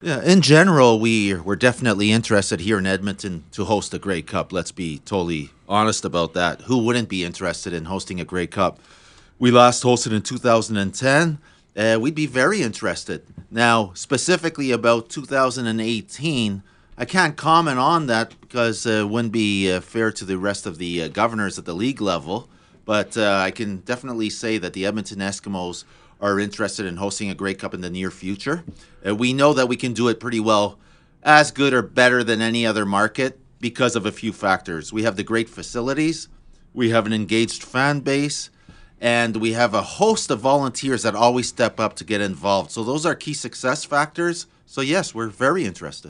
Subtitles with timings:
[0.00, 4.52] Yeah, in general, we we're definitely interested here in Edmonton to host a Grey Cup.
[4.52, 6.60] Let's be totally honest about that.
[6.62, 8.78] Who wouldn't be interested in hosting a Grey Cup?
[9.40, 11.38] We last hosted in 2010.
[11.76, 13.24] Uh, we'd be very interested.
[13.50, 16.62] Now, specifically about 2018,
[16.96, 20.64] I can't comment on that because uh, it wouldn't be uh, fair to the rest
[20.64, 22.48] of the uh, governors at the league level.
[22.88, 25.84] But uh, I can definitely say that the Edmonton Eskimos
[26.22, 28.64] are interested in hosting a Grey Cup in the near future.
[29.06, 30.78] Uh, we know that we can do it pretty well,
[31.22, 34.90] as good or better than any other market because of a few factors.
[34.90, 36.28] We have the great facilities,
[36.72, 38.48] we have an engaged fan base,
[39.02, 42.70] and we have a host of volunteers that always step up to get involved.
[42.70, 44.46] So those are key success factors.
[44.64, 46.06] So yes, we're very interested.